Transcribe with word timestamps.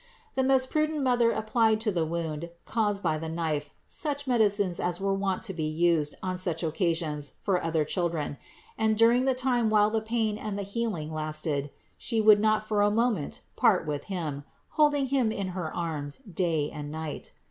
The 0.33 0.43
most 0.43 0.71
prudent 0.71 1.03
Mother 1.03 1.31
ap 1.31 1.47
plied 1.51 1.79
to 1.81 1.91
the 1.91 2.03
wound 2.07 2.49
caused 2.65 3.03
by 3.03 3.19
the 3.19 3.29
knife 3.29 3.69
such 3.85 4.25
medicines 4.25 4.79
as 4.79 4.99
were 4.99 5.13
wont 5.13 5.43
to 5.43 5.53
be 5.53 5.67
used 5.69 6.15
on 6.23 6.37
such 6.37 6.63
occasions 6.63 7.33
for 7.43 7.63
other 7.63 7.85
children, 7.85 8.37
and 8.79 8.97
during 8.97 9.25
the 9.25 9.35
time 9.35 9.69
while 9.69 9.91
the 9.91 10.01
pain 10.01 10.39
and 10.39 10.57
the 10.57 10.63
healing 10.65 11.13
lasted 11.13 11.69
She 11.99 12.19
would 12.19 12.39
not 12.39 12.67
for 12.67 12.81
a 12.81 12.89
moment 12.89 13.41
part 13.55 13.85
with 13.85 14.05
Him, 14.05 14.43
holding 14.69 15.05
Him 15.05 15.31
in 15.31 15.49
her 15.49 15.71
arms 15.71 16.17
day 16.17 16.71
and 16.71 16.89
night. 16.91 17.33